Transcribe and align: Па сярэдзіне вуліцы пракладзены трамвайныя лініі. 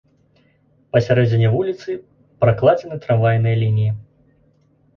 Па 0.93 1.01
сярэдзіне 1.07 1.51
вуліцы 1.57 1.89
пракладзены 2.45 2.99
трамвайныя 3.07 3.55
лініі. 3.63 3.91